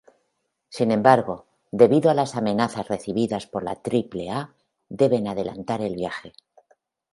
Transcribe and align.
Sin 0.69 0.89
embargo, 0.89 1.45
debido 1.71 2.09
a 2.09 2.15
amenazas 2.33 2.87
recibidas 2.87 3.45
por 3.45 3.61
la 3.61 3.75
Triple 3.83 4.31
A 4.31 4.55
deben 4.89 5.27
adelantar 5.27 5.79
el 5.81 5.93
viaje. 5.93 6.33